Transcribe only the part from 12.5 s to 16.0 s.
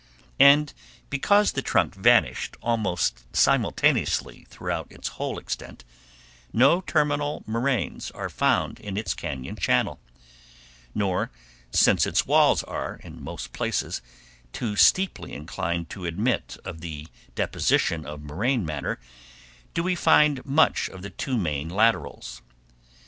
are, in most places, too steeply inclined